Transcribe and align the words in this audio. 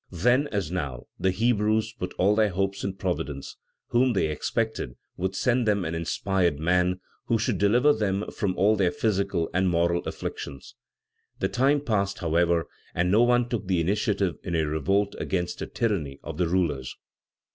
Then, 0.09 0.47
as 0.47 0.71
now, 0.71 1.05
the 1.19 1.29
Hebrews 1.29 1.93
put 1.93 2.13
all 2.17 2.33
their 2.35 2.49
hopes 2.49 2.83
in 2.83 2.95
Providence, 2.95 3.55
whom 3.89 4.13
they 4.13 4.29
expected, 4.29 4.95
would 5.15 5.35
send 5.35 5.67
them 5.67 5.85
an 5.85 5.93
inspired 5.93 6.57
man, 6.59 6.99
who 7.27 7.37
should 7.37 7.59
deliver 7.59 7.93
them 7.93 8.25
from 8.31 8.57
all 8.57 8.75
their 8.75 8.89
physical 8.91 9.47
and 9.53 9.69
moral 9.69 10.01
afflictions. 10.07 10.73
The 11.37 11.49
time 11.49 11.81
passed, 11.81 12.17
however, 12.17 12.65
and 12.95 13.11
no 13.11 13.21
one 13.21 13.47
took 13.47 13.67
the 13.67 13.79
initiative 13.79 14.37
in 14.43 14.55
a 14.55 14.65
revolt 14.65 15.13
against 15.19 15.59
the 15.59 15.67
tyranny 15.67 16.19
of 16.23 16.37
the 16.37 16.47
rulers. 16.47 16.95